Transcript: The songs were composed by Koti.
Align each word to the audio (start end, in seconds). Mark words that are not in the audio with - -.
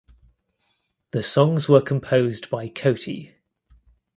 The 1.11 1.21
songs 1.21 1.69
were 1.69 1.79
composed 1.79 2.49
by 2.49 2.69
Koti. 2.69 3.35